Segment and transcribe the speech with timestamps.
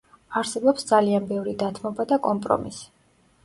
[0.39, 2.93] არსებობს ძალიან ბევრი დათმობა და კომპრომისი.